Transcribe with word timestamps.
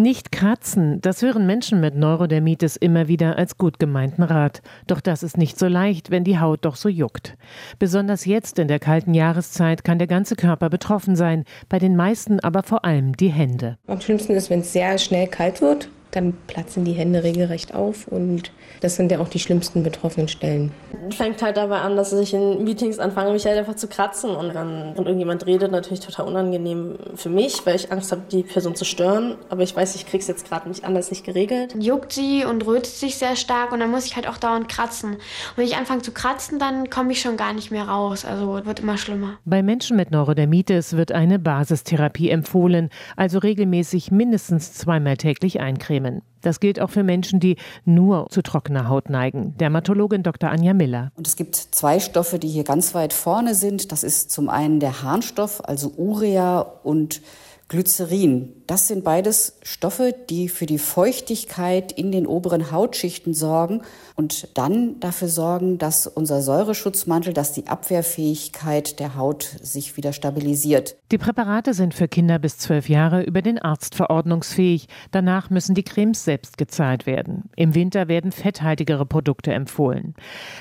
Nicht 0.00 0.30
kratzen, 0.30 1.00
das 1.00 1.22
hören 1.22 1.44
Menschen 1.44 1.80
mit 1.80 1.96
Neurodermitis 1.96 2.76
immer 2.76 3.08
wieder 3.08 3.36
als 3.36 3.58
gut 3.58 3.80
gemeinten 3.80 4.22
Rat. 4.22 4.62
Doch 4.86 5.00
das 5.00 5.24
ist 5.24 5.36
nicht 5.36 5.58
so 5.58 5.66
leicht, 5.66 6.12
wenn 6.12 6.22
die 6.22 6.38
Haut 6.38 6.64
doch 6.64 6.76
so 6.76 6.88
juckt. 6.88 7.36
Besonders 7.80 8.24
jetzt 8.24 8.60
in 8.60 8.68
der 8.68 8.78
kalten 8.78 9.12
Jahreszeit 9.12 9.82
kann 9.82 9.98
der 9.98 10.06
ganze 10.06 10.36
Körper 10.36 10.70
betroffen 10.70 11.16
sein, 11.16 11.44
bei 11.68 11.80
den 11.80 11.96
meisten 11.96 12.38
aber 12.38 12.62
vor 12.62 12.84
allem 12.84 13.16
die 13.16 13.30
Hände. 13.30 13.76
Am 13.88 14.00
schlimmsten 14.00 14.34
ist, 14.34 14.50
wenn 14.50 14.60
es 14.60 14.72
sehr 14.72 14.98
schnell 14.98 15.26
kalt 15.26 15.60
wird 15.60 15.88
dann 16.10 16.34
platzen 16.46 16.84
die 16.84 16.92
Hände 16.92 17.22
regelrecht 17.22 17.74
auf 17.74 18.08
und 18.08 18.50
das 18.80 18.96
sind 18.96 19.10
ja 19.10 19.18
auch 19.18 19.28
die 19.28 19.38
schlimmsten 19.38 19.82
betroffenen 19.82 20.28
Stellen. 20.28 20.72
Fängt 21.10 21.42
halt 21.42 21.56
dabei 21.56 21.80
an, 21.80 21.96
dass 21.96 22.12
ich 22.12 22.32
in 22.32 22.64
Meetings 22.64 22.98
anfange, 22.98 23.32
mich 23.32 23.44
halt 23.44 23.58
einfach 23.58 23.76
zu 23.76 23.88
kratzen 23.88 24.30
und 24.30 24.54
wenn 24.54 24.94
irgendjemand 24.96 25.46
redet, 25.46 25.70
natürlich 25.72 26.00
total 26.00 26.26
unangenehm 26.26 26.96
für 27.14 27.28
mich, 27.28 27.66
weil 27.66 27.76
ich 27.76 27.92
Angst 27.92 28.12
habe, 28.12 28.22
die 28.30 28.42
Person 28.42 28.74
zu 28.74 28.84
stören, 28.84 29.36
aber 29.50 29.62
ich 29.62 29.74
weiß, 29.74 29.94
ich 29.96 30.06
krieg's 30.06 30.28
jetzt 30.28 30.48
gerade 30.48 30.68
nicht 30.68 30.84
anders 30.84 31.10
nicht 31.10 31.24
geregelt. 31.24 31.74
Juckt 31.78 32.12
sie 32.12 32.44
und 32.44 32.66
rötet 32.66 32.86
sich 32.86 33.16
sehr 33.16 33.36
stark 33.36 33.72
und 33.72 33.80
dann 33.80 33.90
muss 33.90 34.06
ich 34.06 34.16
halt 34.16 34.28
auch 34.28 34.38
dauernd 34.38 34.68
kratzen. 34.68 35.14
Und 35.14 35.56
wenn 35.56 35.66
ich 35.66 35.76
anfange 35.76 36.02
zu 36.02 36.12
kratzen, 36.12 36.58
dann 36.58 36.88
komme 36.88 37.12
ich 37.12 37.20
schon 37.20 37.36
gar 37.36 37.52
nicht 37.52 37.70
mehr 37.70 37.84
raus, 37.84 38.24
also 38.24 38.64
wird 38.64 38.80
immer 38.80 38.96
schlimmer. 38.96 39.38
Bei 39.44 39.62
Menschen 39.62 39.96
mit 39.96 40.10
Neurodermitis 40.10 40.96
wird 40.96 41.12
eine 41.12 41.38
Basistherapie 41.38 42.30
empfohlen, 42.30 42.90
also 43.16 43.38
regelmäßig 43.38 44.10
mindestens 44.10 44.72
zweimal 44.74 45.16
täglich 45.16 45.60
eincremen 45.60 45.97
nehmen. 46.00 46.22
Das 46.42 46.60
gilt 46.60 46.80
auch 46.80 46.90
für 46.90 47.02
Menschen, 47.02 47.40
die 47.40 47.56
nur 47.84 48.28
zu 48.30 48.42
trockener 48.42 48.88
Haut 48.88 49.10
neigen. 49.10 49.56
Dermatologin 49.58 50.22
Dr. 50.22 50.50
Anja 50.50 50.74
Miller. 50.74 51.10
Und 51.16 51.26
es 51.26 51.36
gibt 51.36 51.56
zwei 51.56 52.00
Stoffe, 52.00 52.38
die 52.38 52.48
hier 52.48 52.64
ganz 52.64 52.94
weit 52.94 53.12
vorne 53.12 53.54
sind. 53.54 53.92
Das 53.92 54.02
ist 54.02 54.30
zum 54.30 54.48
einen 54.48 54.80
der 54.80 55.02
Harnstoff, 55.02 55.62
also 55.64 55.92
Urea 55.96 56.60
und 56.82 57.20
Glycerin. 57.68 58.54
Das 58.66 58.88
sind 58.88 59.04
beides 59.04 59.58
Stoffe, 59.62 60.14
die 60.30 60.48
für 60.48 60.64
die 60.64 60.78
Feuchtigkeit 60.78 61.92
in 61.92 62.12
den 62.12 62.26
oberen 62.26 62.70
Hautschichten 62.72 63.34
sorgen 63.34 63.82
und 64.14 64.48
dann 64.56 64.98
dafür 65.00 65.28
sorgen, 65.28 65.76
dass 65.76 66.06
unser 66.06 66.40
Säureschutzmantel, 66.40 67.34
dass 67.34 67.52
die 67.52 67.66
Abwehrfähigkeit 67.66 68.98
der 69.00 69.16
Haut 69.16 69.42
sich 69.62 69.98
wieder 69.98 70.14
stabilisiert. 70.14 70.96
Die 71.12 71.18
Präparate 71.18 71.74
sind 71.74 71.92
für 71.92 72.08
Kinder 72.08 72.38
bis 72.38 72.56
zwölf 72.56 72.88
Jahre 72.88 73.22
über 73.22 73.42
den 73.42 73.58
Arzt 73.58 73.94
verordnungsfähig. 73.94 74.88
Danach 75.10 75.50
müssen 75.50 75.74
die 75.74 75.82
Cremes 75.82 76.24
selbst 76.24 76.58
gezahlt 76.58 77.06
werden. 77.06 77.50
Im 77.56 77.74
Winter 77.74 78.08
werden 78.08 78.32
fetthaltigere 78.32 79.06
Produkte 79.06 79.52
empfohlen. 79.52 80.14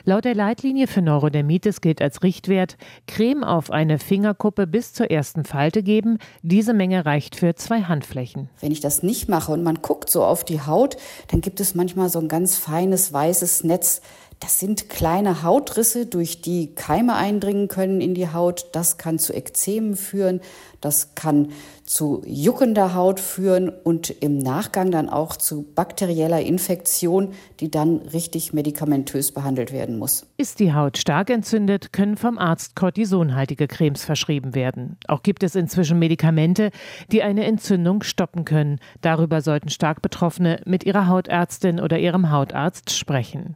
Laut 0.04 0.26
der 0.26 0.36
Leitlinie 0.36 0.88
für 0.88 1.02
Neurodermitis 1.02 1.82
gilt 1.82 2.02
als 2.02 2.24
Richtwert 2.24 2.78
Creme 3.08 3.44
auf 3.44 3.72
eine 3.72 3.98
Fingerkuppe 3.98 4.68
bis 4.68 4.94
zur 4.94 5.10
ersten 5.10 5.46
Falte 5.46 5.84
geben. 5.84 6.18
Diese 6.42 6.74
Menge 6.74 6.97
Menge 6.98 7.06
reicht 7.06 7.36
für 7.36 7.56
zwei 7.56 7.84
Handflächen. 7.84 8.50
Wenn 8.60 8.72
ich 8.72 8.80
das 8.80 9.04
nicht 9.04 9.30
mache 9.30 9.52
und 9.52 9.64
man 9.64 9.82
guckt 9.82 10.10
so 10.10 10.24
auf 10.24 10.44
die 10.44 10.62
Haut, 10.62 10.98
dann 11.28 11.42
gibt 11.42 11.60
es 11.60 11.76
manchmal 11.76 12.10
so 12.10 12.20
ein 12.20 12.28
ganz 12.28 12.58
feines 12.58 13.14
weißes 13.14 13.64
Netz. 13.64 14.02
Das 14.40 14.60
sind 14.60 14.88
kleine 14.88 15.42
Hautrisse, 15.42 16.06
durch 16.06 16.42
die 16.42 16.76
Keime 16.76 17.16
eindringen 17.16 17.68
können 17.68 18.02
in 18.02 18.14
die 18.14 18.32
Haut. 18.32 18.68
Das 18.72 18.98
kann 18.98 19.18
zu 19.18 19.34
Ekzemen 19.34 19.96
führen, 19.96 20.42
das 20.80 21.16
kann 21.16 21.50
zu 21.84 22.22
juckender 22.26 22.94
Haut 22.94 23.20
führen 23.20 23.70
und 23.70 24.10
im 24.10 24.38
Nachgang 24.38 24.92
dann 24.92 25.10
auch 25.10 25.38
zu 25.38 25.64
bakterieller 25.74 26.42
Infektion, 26.42 27.34
die 27.60 27.72
dann 27.72 27.98
richtig 27.98 28.54
medikamentös 28.54 29.32
behandelt 29.32 29.72
werden 29.72 29.98
muss. 29.98 30.28
Ist 30.38 30.60
die 30.60 30.74
Haut 30.74 30.98
stark 30.98 31.30
entzündet, 31.32 31.92
können 31.94 32.16
vom 32.16 32.38
Arzt 32.38 32.76
kortisonhaltige 32.76 33.68
Cremes 33.68 34.06
verschrieben 34.06 34.54
werden. 34.54 34.98
Auch 35.08 35.24
gibt 35.24 35.42
es 35.42 35.56
inzwischen 35.56 35.98
Medikamente, 35.98 36.70
die 37.12 37.24
eine 37.24 37.46
Entzündung 37.46 38.04
stoppen 38.04 38.46
können. 38.46 38.80
Darüber 39.02 39.42
sollten 39.42 39.70
stark 39.70 40.02
Betroffene 40.02 40.62
mit 40.66 40.84
ihrer 40.84 41.08
Hautärztin 41.08 41.80
oder 41.80 41.98
ihrem 41.98 42.30
Hautarzt 42.30 42.92
sprechen. 42.92 43.56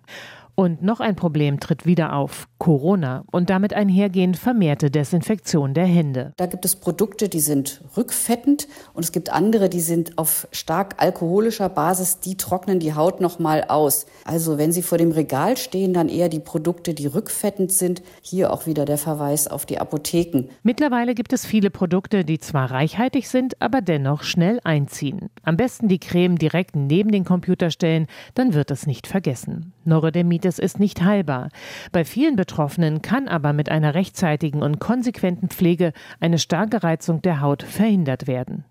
Und 0.61 0.83
noch 0.83 0.99
ein 0.99 1.15
Problem 1.15 1.59
tritt 1.59 1.87
wieder 1.87 2.13
auf, 2.13 2.47
Corona 2.59 3.23
und 3.31 3.49
damit 3.49 3.73
einhergehend 3.73 4.37
vermehrte 4.37 4.91
Desinfektion 4.91 5.73
der 5.73 5.87
Hände. 5.87 6.33
Da 6.37 6.45
gibt 6.45 6.65
es 6.65 6.75
Produkte, 6.75 7.29
die 7.29 7.39
sind 7.39 7.81
rückfettend 7.97 8.67
und 8.93 9.03
es 9.03 9.11
gibt 9.11 9.31
andere, 9.31 9.69
die 9.69 9.79
sind 9.79 10.19
auf 10.19 10.47
stark 10.51 11.01
alkoholischer 11.01 11.67
Basis, 11.69 12.19
die 12.19 12.37
trocknen 12.37 12.79
die 12.79 12.93
Haut 12.93 13.21
nochmal 13.21 13.63
aus. 13.69 14.05
Also 14.23 14.59
wenn 14.59 14.71
Sie 14.71 14.83
vor 14.83 14.99
dem 14.99 15.09
Regal 15.09 15.57
stehen, 15.57 15.95
dann 15.95 16.09
eher 16.09 16.29
die 16.29 16.39
Produkte, 16.39 16.93
die 16.93 17.07
rückfettend 17.07 17.71
sind. 17.71 18.03
Hier 18.21 18.53
auch 18.53 18.67
wieder 18.67 18.85
der 18.85 18.99
Verweis 18.99 19.47
auf 19.47 19.65
die 19.65 19.79
Apotheken. 19.79 20.49
Mittlerweile 20.61 21.15
gibt 21.15 21.33
es 21.33 21.43
viele 21.43 21.71
Produkte, 21.71 22.23
die 22.23 22.37
zwar 22.37 22.69
reichhaltig 22.69 23.27
sind, 23.27 23.59
aber 23.59 23.81
dennoch 23.81 24.21
schnell 24.21 24.59
einziehen. 24.63 25.31
Am 25.41 25.57
besten 25.57 25.87
die 25.87 25.97
Creme 25.97 26.37
direkt 26.37 26.75
neben 26.75 27.11
den 27.11 27.25
Computer 27.25 27.71
stellen, 27.71 28.05
dann 28.35 28.53
wird 28.53 28.69
es 28.69 28.85
nicht 28.85 29.07
vergessen. 29.07 29.73
Neurodermitis 29.85 30.50
Diabetes 30.51 30.59
ist 30.59 30.79
nicht 30.79 31.01
heilbar. 31.01 31.49
Bei 31.91 32.03
vielen 32.03 32.35
Betroffenen 32.35 33.01
kann 33.01 33.27
aber 33.27 33.53
mit 33.53 33.69
einer 33.69 33.93
rechtzeitigen 33.93 34.61
und 34.61 34.79
konsequenten 34.79 35.49
Pflege 35.49 35.93
eine 36.19 36.39
starke 36.39 36.83
Reizung 36.83 37.21
der 37.21 37.41
Haut 37.41 37.63
verhindert 37.63 38.27
werden. 38.27 38.65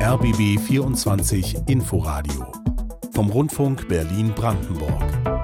RBB 0.00 0.58
24 0.60 1.56
Inforadio 1.68 2.46
vom 3.12 3.30
Rundfunk 3.30 3.88
Berlin-Brandenburg. 3.88 5.37